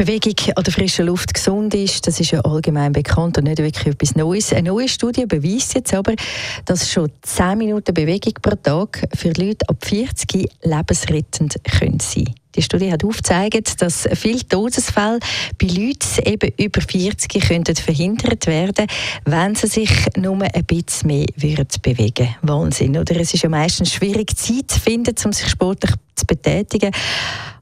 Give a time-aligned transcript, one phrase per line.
[0.00, 3.86] Bewegung an der frischen Luft gesund ist, das ist ja allgemein bekannt und nicht wirklich
[3.86, 4.50] etwas Neues.
[4.50, 6.14] Eine neue Studie beweist jetzt aber,
[6.64, 12.34] dass schon 10 Minuten Bewegung pro Tag für Leute ab 40 lebensrettend können sein können.
[12.56, 15.18] Die Studie hat aufgezeigt, dass viele Todesfälle
[15.58, 18.86] bei Leuten eben über 40 könnten verhindert werden,
[19.26, 22.34] wenn sie sich nur ein bisschen mehr würden bewegen.
[22.40, 23.20] Wahnsinn, oder?
[23.20, 26.90] Es ist ja meistens schwierig, Zeit zu finden, um sich sportlich zu betätigen.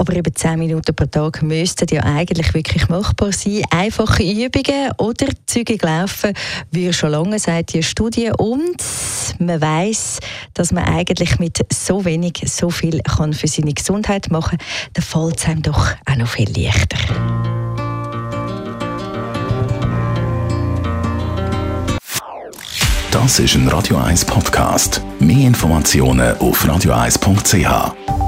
[0.00, 3.60] Aber eben 10 Minuten pro Tag müssten ja eigentlich wirklich machbar sein.
[3.68, 6.32] Einfache Übungen oder zügig laufen,
[6.70, 8.30] wie schon lange sagt die Studie.
[8.38, 8.82] Und
[9.38, 10.20] man weiß,
[10.54, 14.66] dass man eigentlich mit so wenig so viel kann für seine Gesundheit machen kann.
[14.94, 16.96] Dann fällt es einem doch auch noch viel leichter.
[23.10, 25.02] Das ist ein Radio 1 Podcast.
[25.18, 28.19] Mehr Informationen auf radio1.ch.